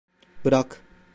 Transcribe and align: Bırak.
Bırak. 0.45 0.81